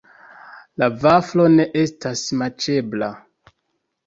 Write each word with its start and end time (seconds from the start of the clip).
La 0.83 0.87
vaflo 1.03 1.45
ne 1.57 1.67
estas 1.83 2.25
maĉebla. 2.41 3.13